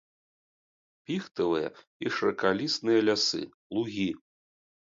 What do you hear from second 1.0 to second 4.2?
Піхтавыя і шыракалістыя лясы, лугі.